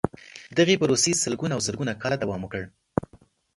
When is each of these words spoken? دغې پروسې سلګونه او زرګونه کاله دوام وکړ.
دغې 0.57 0.75
پروسې 0.81 1.11
سلګونه 1.23 1.53
او 1.55 1.63
زرګونه 1.67 1.93
کاله 2.01 2.17
دوام 2.19 2.41
وکړ. 2.43 2.61